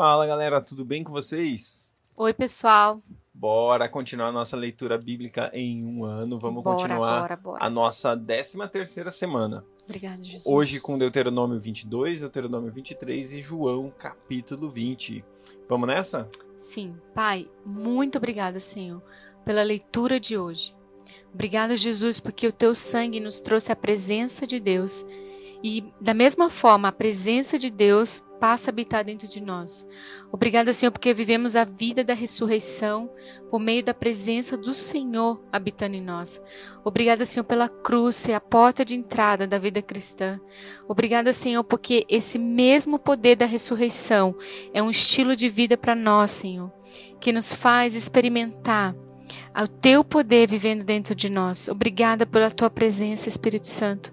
[0.00, 1.90] Fala galera, tudo bem com vocês?
[2.16, 3.02] Oi, pessoal.
[3.34, 6.38] Bora continuar a nossa leitura bíblica em um ano.
[6.38, 7.62] Vamos bora, continuar bora, bora.
[7.62, 9.62] a nossa 13 terceira semana.
[9.84, 10.46] Obrigada, Jesus.
[10.46, 15.22] Hoje com Deuteronômio 22, Deuteronômio 23 e João capítulo 20.
[15.68, 16.26] Vamos nessa?
[16.56, 16.96] Sim.
[17.14, 19.02] Pai, muito obrigada, Senhor,
[19.44, 20.74] pela leitura de hoje.
[21.34, 25.04] Obrigada, Jesus, porque o teu sangue nos trouxe a presença de Deus.
[25.62, 29.86] E da mesma forma, a presença de Deus passa a habitar dentro de nós.
[30.32, 33.10] Obrigada, Senhor, porque vivemos a vida da ressurreição
[33.50, 36.40] por meio da presença do Senhor habitando em nós.
[36.82, 40.40] Obrigada, Senhor, pela cruz ser a porta de entrada da vida cristã.
[40.88, 44.34] Obrigada, Senhor, porque esse mesmo poder da ressurreição
[44.72, 46.72] é um estilo de vida para nós, Senhor,
[47.20, 48.96] que nos faz experimentar
[49.52, 51.68] ao teu poder vivendo dentro de nós.
[51.68, 54.12] Obrigada pela tua presença, Espírito Santo.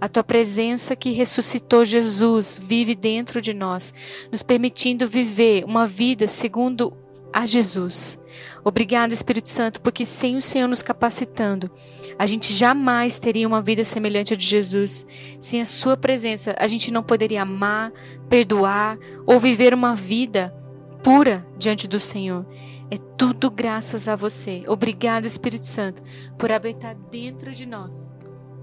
[0.00, 3.94] A tua presença que ressuscitou Jesus vive dentro de nós,
[4.30, 6.96] nos permitindo viver uma vida segundo
[7.32, 8.18] a Jesus.
[8.64, 11.70] Obrigada, Espírito Santo, porque sem o Senhor nos capacitando,
[12.18, 15.06] a gente jamais teria uma vida semelhante a de Jesus.
[15.38, 17.92] Sem a Sua presença, a gente não poderia amar,
[18.28, 20.54] perdoar ou viver uma vida
[21.02, 22.46] pura diante do Senhor.
[22.90, 24.64] É tudo graças a você.
[24.66, 26.02] Obrigada, Espírito Santo,
[26.38, 28.14] por habitar dentro de nós.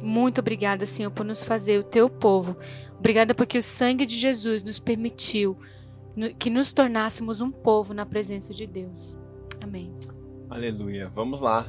[0.04, 2.58] Muito obrigada, Senhor, por nos fazer o teu povo.
[3.00, 5.58] Obrigada porque o sangue de Jesus nos permitiu
[6.38, 9.18] que nos tornássemos um povo na presença de Deus.
[9.62, 9.96] Amém.
[10.50, 11.10] Aleluia.
[11.10, 11.66] Vamos lá.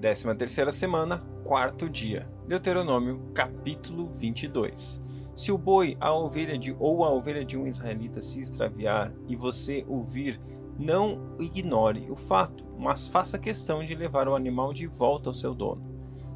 [0.00, 2.28] 13 terceira semana, quarto dia.
[2.46, 5.00] Deuteronômio, capítulo 22.
[5.34, 9.36] Se o boi, a ovelha de ou a ovelha de um israelita se extraviar e
[9.36, 10.38] você ouvir,
[10.78, 15.54] não ignore o fato, mas faça questão de levar o animal de volta ao seu
[15.54, 15.93] dono.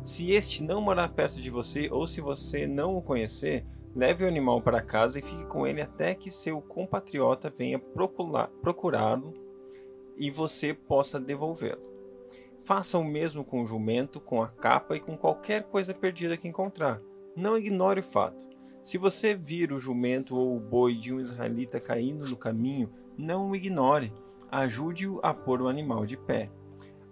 [0.09, 4.27] Se este não morar perto de você ou se você não o conhecer, leve o
[4.27, 7.79] animal para casa e fique com ele até que seu compatriota venha
[8.63, 9.35] procurá-lo
[10.17, 11.83] e você possa devolvê-lo.
[12.65, 16.49] Faça o mesmo com o jumento, com a capa e com qualquer coisa perdida que
[16.49, 17.03] encontrar.
[17.37, 18.49] Não ignore o fato.
[18.83, 23.51] Se você vir o jumento ou o boi de um israelita caindo no caminho, não
[23.51, 24.11] o ignore.
[24.51, 26.51] Ajude-o a pôr o animal de pé.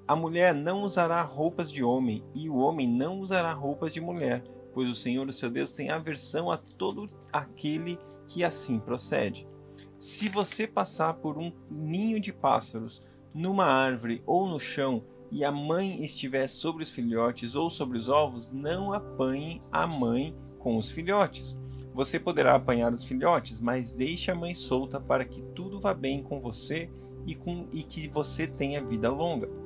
[0.09, 4.45] A mulher não usará roupas de homem, e o homem não usará roupas de mulher,
[4.73, 9.49] pois o Senhor, o seu Deus, tem aversão a todo aquele que assim procede.
[9.99, 13.03] Se você passar por um ninho de pássaros,
[13.35, 15.03] numa árvore ou no chão,
[15.33, 20.37] e a mãe estiver sobre os filhotes ou sobre os ovos, não apanhe a mãe
[20.61, 21.59] com os filhotes.
[21.93, 26.23] Você poderá apanhar os filhotes, mas deixe a mãe solta para que tudo vá bem
[26.23, 26.89] com você
[27.27, 29.66] e, com, e que você tenha vida longa.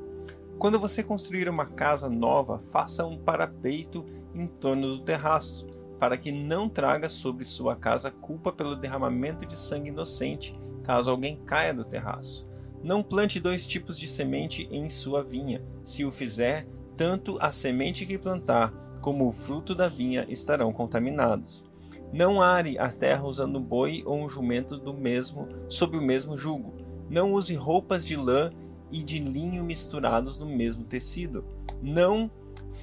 [0.61, 4.05] Quando você construir uma casa nova, faça um parapeito
[4.35, 5.67] em torno do terraço,
[5.99, 10.55] para que não traga sobre sua casa culpa pelo derramamento de sangue inocente,
[10.85, 12.47] caso alguém caia do terraço.
[12.85, 15.65] Não plante dois tipos de semente em sua vinha.
[15.83, 21.65] Se o fizer, tanto a semente que plantar como o fruto da vinha estarão contaminados.
[22.13, 26.37] Não are a terra usando um boi ou um jumento do mesmo sob o mesmo
[26.37, 26.75] jugo.
[27.09, 28.51] Não use roupas de lã
[28.91, 31.45] e de linho misturados no mesmo tecido.
[31.83, 32.31] Não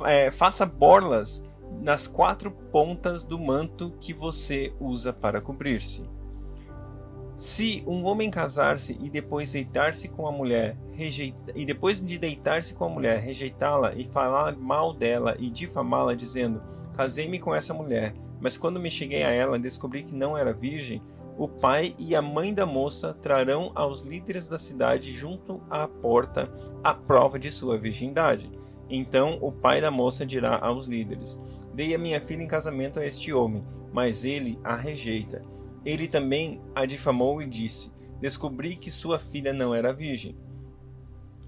[0.06, 1.44] é, faça borlas
[1.82, 6.04] nas quatro pontas do manto que você usa para cobrir-se.
[7.36, 12.74] Se um homem casar-se e depois deitar-se com a mulher, rejeita, e depois de deitar-se
[12.74, 16.64] com a mulher, rejeitá-la e falar mal dela e difamá-la, dizendo:
[16.96, 21.00] Casei-me com essa mulher, mas quando me cheguei a ela descobri que não era virgem,
[21.38, 26.52] o pai e a mãe da moça trarão aos líderes da cidade junto à porta
[26.84, 28.52] a prova de sua virgindade.
[28.90, 31.40] Então o pai da moça dirá aos líderes:
[31.76, 35.46] Dei a minha filha em casamento a este homem, mas ele a rejeita.
[35.86, 40.36] Ele também a difamou e disse: Descobri que sua filha não era virgem.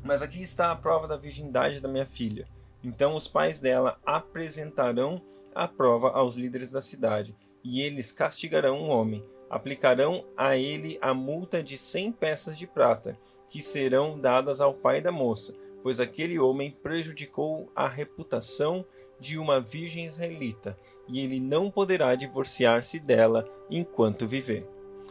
[0.03, 2.47] Mas aqui está a prova da virgindade da minha filha.
[2.83, 5.19] Então os pais dela apresentarão
[5.55, 11.13] a prova aos líderes da cidade, e eles castigarão o homem aplicarão a ele a
[11.13, 13.17] multa de cem peças de prata,
[13.49, 18.85] que serão dadas ao pai da moça, pois aquele homem prejudicou a reputação
[19.19, 24.67] de uma virgem israelita, e ele não poderá divorciar-se dela enquanto viver.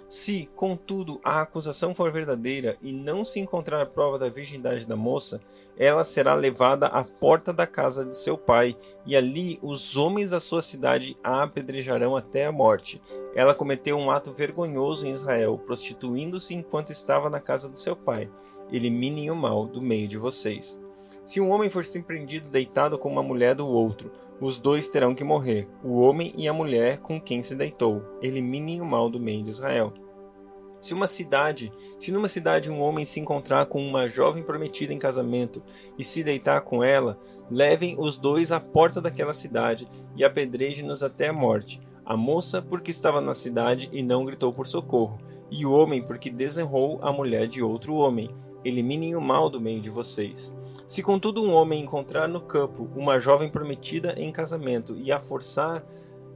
[0.08, 4.96] Se, contudo, a acusação for verdadeira e não se encontrar a prova da virgindade da
[4.96, 5.38] moça,
[5.76, 8.74] ela será levada à porta da casa de seu pai,
[9.06, 13.02] e ali os homens da sua cidade a apedrejarão até a morte.
[13.34, 18.30] Ela cometeu um ato vergonhoso em Israel, prostituindo-se enquanto estava na casa do seu pai.
[18.72, 20.80] Eliminem o mal do meio de vocês.
[21.28, 24.10] Se um homem for surpreendido deitado com uma mulher do outro,
[24.40, 28.02] os dois terão que morrer, o homem e a mulher com quem se deitou.
[28.22, 29.92] Eliminem o mal do meio de Israel.
[30.80, 34.98] Se uma cidade, se numa cidade um homem se encontrar com uma jovem prometida em
[34.98, 35.62] casamento
[35.98, 37.18] e se deitar com ela,
[37.50, 39.86] levem os dois à porta daquela cidade
[40.16, 41.78] e apedrejem-nos até a morte.
[42.06, 45.18] A moça porque estava na cidade e não gritou por socorro,
[45.50, 48.34] e o homem porque desonrou a mulher de outro homem.
[48.64, 50.54] Eliminem o mal do meio de vocês.
[50.86, 55.84] Se contudo um homem encontrar no campo uma jovem prometida em casamento e a forçar,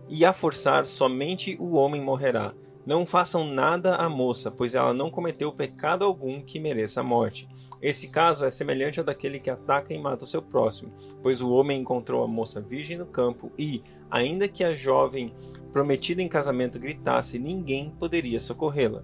[0.09, 2.55] e a forçar somente o homem morrerá
[2.85, 7.49] não façam nada à moça, pois ela não cometeu pecado algum que mereça a morte.
[7.81, 10.93] Esse caso é semelhante ao daquele que ataca e mata o seu próximo,
[11.23, 15.33] pois o homem encontrou a moça virgem no campo e, ainda que a jovem
[15.73, 19.03] prometida em casamento gritasse, ninguém poderia socorrê-la.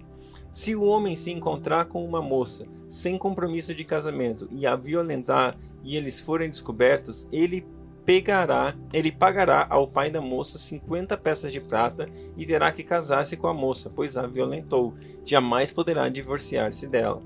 [0.51, 5.55] Se o homem se encontrar com uma moça sem compromisso de casamento e a violentar
[5.83, 7.65] e eles forem descobertos, ele
[8.03, 13.37] pegará, ele pagará ao pai da moça 50 peças de prata e terá que casar-se
[13.37, 14.95] com a moça, pois a violentou.
[15.23, 17.21] Jamais poderá divorciar-se dela.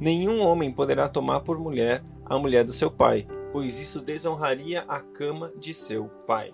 [0.00, 5.00] Nenhum homem poderá tomar por mulher a mulher do seu pai, pois isso desonraria a
[5.00, 6.52] cama de seu pai.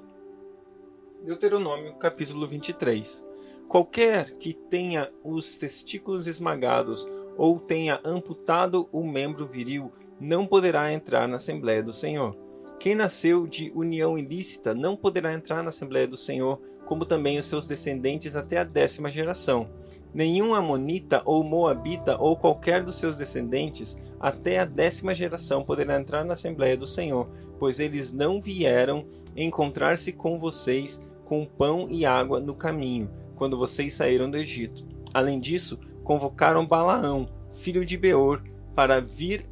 [1.25, 3.25] Deuteronômio capítulo 23.
[3.67, 9.91] Qualquer que tenha os testículos esmagados ou tenha amputado o membro viril
[10.21, 12.37] não poderá entrar na Assembleia do Senhor.
[12.79, 17.47] Quem nasceu de união ilícita não poderá entrar na Assembleia do Senhor, como também os
[17.47, 19.71] seus descendentes até a décima geração.
[20.13, 26.23] Nenhum Amonita ou Moabita ou qualquer dos seus descendentes até a décima geração poderá entrar
[26.23, 32.41] na Assembleia do Senhor, pois eles não vieram encontrar-se com vocês com pão e água
[32.41, 34.87] no caminho, quando vocês saíram do Egito.
[35.13, 38.43] Além disso, convocaram Balaão, filho de Beor,
[38.75, 39.45] para vir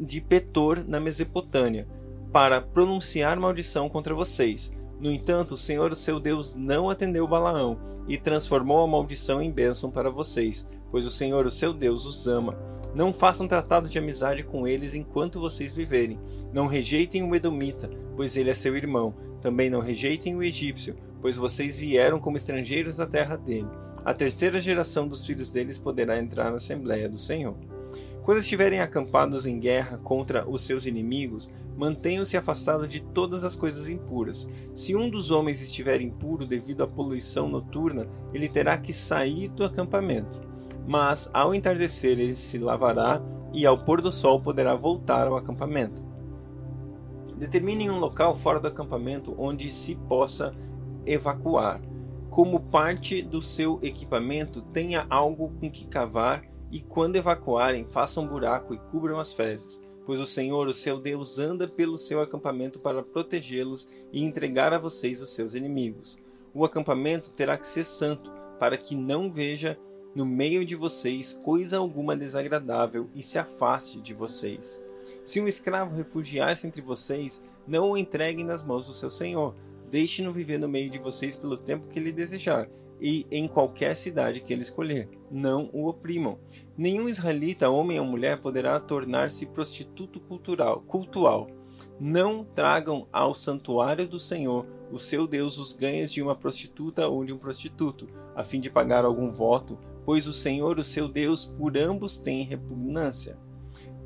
[0.00, 1.86] de Petor, na Mesopotâmia
[2.36, 4.70] para pronunciar maldição contra vocês.
[5.00, 9.90] No entanto, o Senhor, seu Deus, não atendeu Balaão e transformou a maldição em bênção
[9.90, 12.54] para vocês, pois o Senhor, o seu Deus, os ama.
[12.94, 16.20] Não façam tratado de amizade com eles enquanto vocês viverem.
[16.52, 19.14] Não rejeitem o Edomita, pois ele é seu irmão.
[19.40, 23.68] Também não rejeitem o egípcio, pois vocês vieram como estrangeiros da terra dele.
[24.04, 27.56] A terceira geração dos filhos deles poderá entrar na Assembleia do Senhor.
[28.26, 33.88] Quando estiverem acampados em guerra contra os seus inimigos, mantenham-se afastados de todas as coisas
[33.88, 34.48] impuras.
[34.74, 39.64] Se um dos homens estiver impuro devido à poluição noturna, ele terá que sair do
[39.64, 40.40] acampamento.
[40.88, 43.22] Mas ao entardecer ele se lavará
[43.52, 46.04] e ao pôr do sol poderá voltar ao acampamento.
[47.36, 50.54] Determinem um local fora do acampamento onde se possa
[51.06, 51.80] evacuar.
[52.28, 58.28] Como parte do seu equipamento, tenha algo com que cavar e quando evacuarem, façam um
[58.28, 62.80] buraco e cubram as fezes, pois o Senhor, o seu Deus, anda pelo seu acampamento
[62.80, 66.18] para protegê-los e entregar a vocês os seus inimigos.
[66.52, 69.78] O acampamento terá que ser santo, para que não veja
[70.14, 74.82] no meio de vocês coisa alguma desagradável e se afaste de vocês.
[75.24, 79.54] Se um escravo refugiar-se entre vocês, não o entreguem nas mãos do seu senhor.
[79.90, 82.68] Deixe-no viver no meio de vocês pelo tempo que ele desejar,
[83.00, 85.08] e em qualquer cidade que ele escolher.
[85.30, 86.38] Não o oprimam.
[86.76, 91.48] Nenhum israelita, homem ou mulher, poderá tornar-se prostituto cultural, cultual.
[91.98, 97.24] Não tragam ao santuário do Senhor, o seu Deus, os ganhos de uma prostituta ou
[97.24, 101.44] de um prostituto, a fim de pagar algum voto, pois o Senhor, o seu Deus,
[101.44, 103.38] por ambos tem repugnância.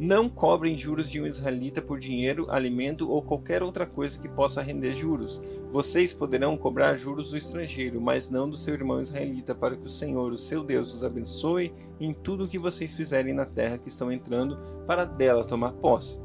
[0.02, 4.62] Não cobrem juros de um israelita por dinheiro, alimento ou qualquer outra coisa que possa
[4.62, 5.42] render juros.
[5.68, 9.90] Vocês poderão cobrar juros do estrangeiro, mas não do seu irmão israelita, para que o
[9.90, 13.90] Senhor, o seu Deus, os abençoe em tudo o que vocês fizerem na terra que
[13.90, 16.18] estão entrando, para dela tomar posse.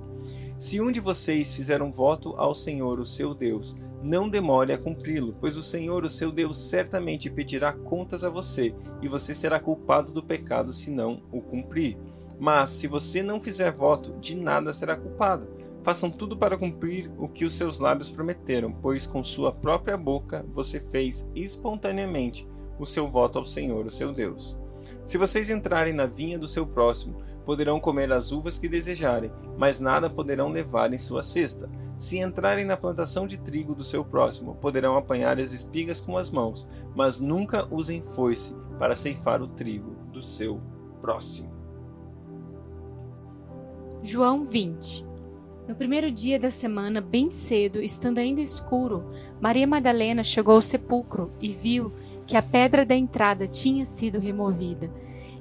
[0.58, 4.78] Se um de vocês fizer um voto ao Senhor, o seu Deus, não demore a
[4.78, 9.60] cumpri-lo, pois o Senhor, o seu Deus, certamente pedirá contas a você, e você será
[9.60, 11.98] culpado do pecado se não o cumprir.
[12.40, 15.48] Mas se você não fizer voto, de nada será culpado.
[15.84, 20.46] Façam tudo para cumprir o que os seus lábios prometeram, pois com sua própria boca
[20.52, 22.48] você fez espontaneamente
[22.80, 24.58] o seu voto ao Senhor, o seu Deus.
[25.06, 29.80] Se vocês entrarem na vinha do seu próximo, poderão comer as uvas que desejarem, mas
[29.80, 31.70] nada poderão levar em sua cesta.
[31.98, 36.30] Se entrarem na plantação de trigo do seu próximo, poderão apanhar as espigas com as
[36.30, 40.60] mãos, mas nunca usem foice para ceifar o trigo do seu
[41.02, 41.55] próximo.
[44.08, 45.04] João 20
[45.68, 49.04] No primeiro dia da semana, bem cedo, estando ainda escuro,
[49.42, 51.92] Maria Madalena chegou ao sepulcro e viu
[52.28, 54.94] que a pedra da entrada tinha sido removida.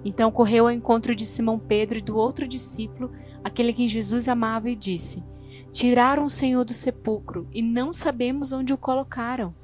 [0.02, 3.12] Então correu ao encontro de Simão Pedro e do outro discípulo,
[3.44, 5.22] aquele que Jesus amava, e disse:
[5.70, 9.54] Tiraram o Senhor do sepulcro e não sabemos onde o colocaram.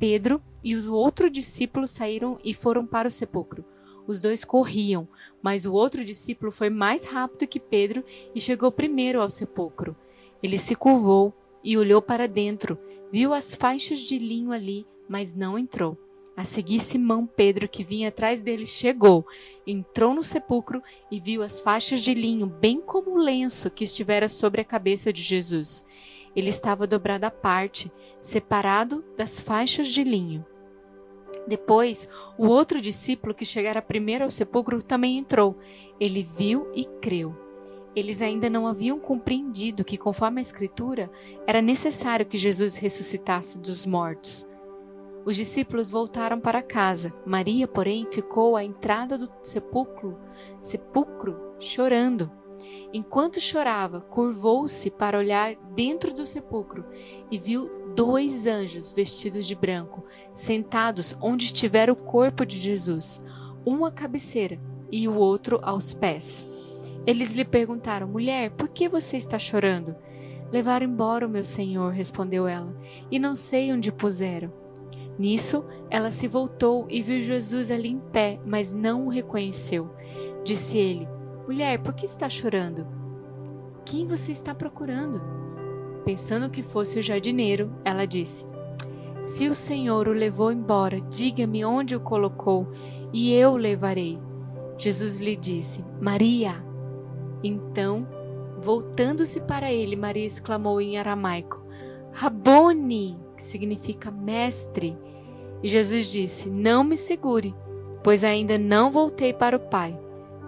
[0.00, 3.64] Pedro e o outro discípulo saíram e foram para o sepulcro.
[4.06, 5.08] Os dois corriam,
[5.40, 8.04] mas o outro discípulo foi mais rápido que Pedro
[8.34, 9.96] e chegou primeiro ao sepulcro.
[10.42, 11.32] Ele se curvou
[11.62, 12.78] e olhou para dentro,
[13.12, 15.96] viu as faixas de linho ali, mas não entrou.
[16.34, 19.26] A seguir, Simão Pedro, que vinha atrás dele, chegou,
[19.66, 24.28] entrou no sepulcro e viu as faixas de linho, bem como o lenço que estivera
[24.28, 25.84] sobre a cabeça de Jesus.
[26.34, 30.44] Ele estava dobrado à parte, separado das faixas de linho.
[31.46, 32.08] Depois,
[32.38, 35.56] o outro discípulo que chegara primeiro ao sepulcro também entrou.
[35.98, 37.36] Ele viu e creu.
[37.94, 41.10] Eles ainda não haviam compreendido que, conforme a Escritura,
[41.46, 44.46] era necessário que Jesus ressuscitasse dos mortos.
[45.24, 47.12] Os discípulos voltaram para casa.
[47.24, 50.18] Maria, porém, ficou à entrada do sepulcro,
[50.60, 52.30] sepulcro, chorando.
[52.92, 56.84] Enquanto chorava, curvou-se para olhar dentro do sepulcro
[57.30, 63.20] e viu dois anjos vestidos de branco, sentados onde estivera o corpo de Jesus,
[63.66, 64.58] um à cabeceira
[64.90, 66.46] e o outro aos pés.
[67.06, 69.94] Eles lhe perguntaram: Mulher, por que você está chorando?
[70.50, 72.76] Levaram embora o meu senhor, respondeu ela,
[73.10, 74.52] e não sei onde puseram.
[75.18, 79.90] Nisso, ela se voltou e viu Jesus ali em pé, mas não o reconheceu.
[80.44, 81.08] Disse ele:
[81.46, 82.86] Mulher, por que está chorando?
[83.84, 85.41] Quem você está procurando?
[86.04, 88.44] Pensando que fosse o jardineiro, ela disse:
[89.22, 92.68] Se o Senhor o levou embora, diga-me onde o colocou,
[93.12, 94.18] e eu o levarei.
[94.76, 96.54] Jesus lhe disse: Maria.
[97.44, 98.06] Então,
[98.60, 101.64] voltando-se para ele, Maria exclamou em aramaico:
[102.12, 104.98] Rabone, que significa mestre.
[105.62, 107.54] E Jesus disse: Não me segure,
[108.02, 109.96] pois ainda não voltei para o Pai.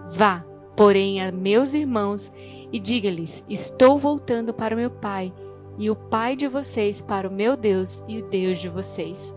[0.09, 0.45] Vá,
[0.75, 2.29] porém, a meus irmãos
[2.73, 5.33] e diga-lhes: Estou voltando para o meu Pai
[5.77, 9.35] e o Pai de vocês para o meu Deus e o Deus de vocês.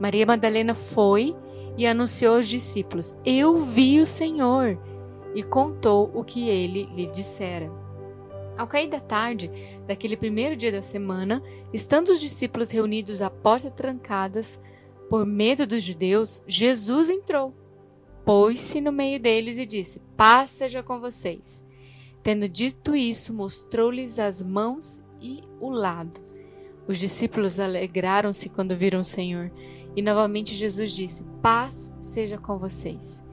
[0.00, 1.34] Maria Madalena foi
[1.76, 4.78] e anunciou aos discípulos: Eu vi o Senhor,
[5.34, 7.70] e contou o que ele lhe dissera.
[8.56, 9.50] Ao cair da tarde
[9.86, 14.60] daquele primeiro dia da semana, estando os discípulos reunidos à porta trancadas,
[15.08, 17.54] por medo dos judeus, Jesus entrou,
[18.24, 21.64] pôs-se no meio deles e disse: Paz seja com vocês.
[22.22, 26.20] Tendo dito isso, mostrou-lhes as mãos e o lado.
[26.86, 29.52] Os discípulos alegraram-se quando viram o Senhor.
[29.94, 33.24] E novamente Jesus disse: Paz seja com vocês.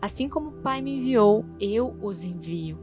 [0.00, 2.78] Assim como o Pai me enviou, eu os envio.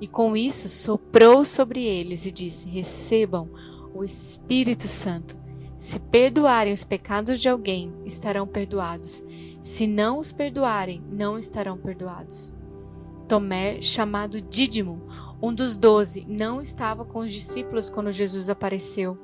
[0.00, 3.48] E com isso soprou sobre eles e disse: Recebam
[3.94, 5.36] o Espírito Santo.
[5.78, 9.24] Se perdoarem os pecados de alguém, estarão perdoados.
[9.62, 12.52] Se não os perdoarem, não estarão perdoados.
[13.26, 15.00] Tomé, chamado Dídimo,
[15.42, 19.18] um dos doze, não estava com os discípulos quando Jesus apareceu.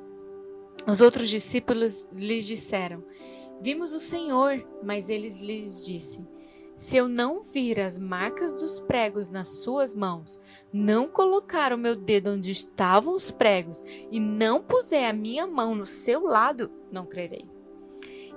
[0.87, 3.03] Os outros discípulos lhes disseram:
[3.61, 6.25] Vimos o Senhor, mas eles lhes disse:
[6.77, 10.39] se eu não vir as marcas dos pregos nas suas mãos,
[10.71, 15.73] não colocar o meu dedo onde estavam os pregos e não puser a minha mão
[15.73, 17.49] no seu lado, não crerei.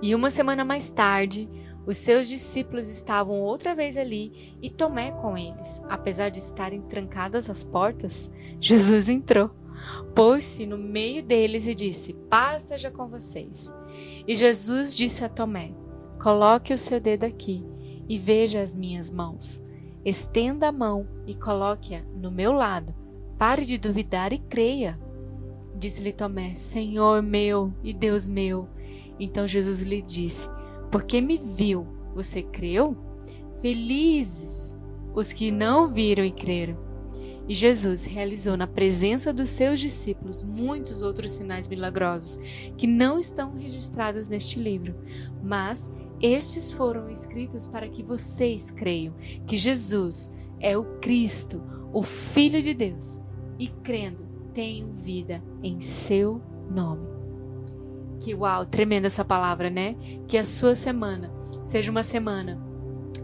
[0.01, 1.47] E uma semana mais tarde,
[1.87, 5.83] os seus discípulos estavam outra vez ali e Tomé com eles.
[5.89, 9.51] Apesar de estarem trancadas as portas, Jesus entrou,
[10.15, 13.75] pôs-se no meio deles e disse: Paz seja com vocês.
[14.27, 15.73] E Jesus disse a Tomé:
[16.23, 17.65] Coloque o seu dedo aqui
[18.09, 19.63] e veja as minhas mãos.
[20.05, 22.95] Estenda a mão e coloque-a no meu lado.
[23.39, 24.99] Pare de duvidar e creia.
[25.75, 28.69] Disse-lhe Tomé: Senhor meu e Deus meu.
[29.19, 30.49] Então Jesus lhe disse:
[30.91, 32.97] Porque me viu, você creu?
[33.61, 34.77] Felizes
[35.15, 36.77] os que não viram e creram.
[37.49, 42.39] E Jesus realizou na presença dos seus discípulos muitos outros sinais milagrosos
[42.77, 44.95] que não estão registrados neste livro,
[45.43, 49.15] mas estes foram escritos para que vocês creiam
[49.47, 50.31] que Jesus
[50.61, 51.61] é o Cristo,
[51.93, 53.21] o Filho de Deus,
[53.59, 57.20] e crendo tenham vida em seu nome.
[58.21, 59.97] Que uau, tremenda essa palavra, né?
[60.29, 61.33] Que a sua semana
[61.65, 62.71] seja uma semana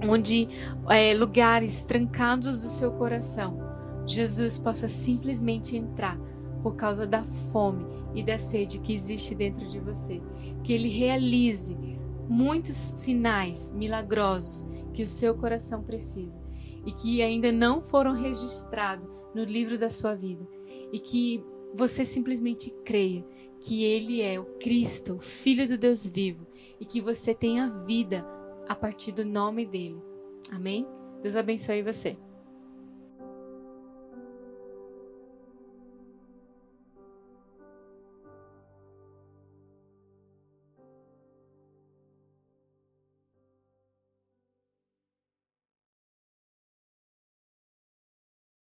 [0.02, 0.48] onde
[0.88, 3.58] é, lugares trancados do seu coração,
[4.06, 6.18] Jesus possa simplesmente entrar
[6.62, 10.20] por causa da fome e da sede que existe dentro de você.
[10.62, 11.76] Que ele realize
[12.28, 16.40] muitos sinais milagrosos que o seu coração precisa
[16.84, 20.46] e que ainda não foram registrados no livro da sua vida
[20.92, 21.44] e que
[21.74, 23.24] você simplesmente creia
[23.60, 26.46] que ele é o Cristo, o Filho do Deus vivo
[26.80, 28.24] e que você tenha vida
[28.68, 30.00] a partir do nome dele.
[30.50, 30.86] Amém?
[31.22, 32.16] Deus abençoe você.